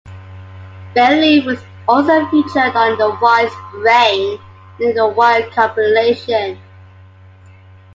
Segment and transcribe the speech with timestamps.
[0.95, 4.39] Bailiff was also featured on The Wire's Brain
[4.79, 6.59] in the Wire compilation.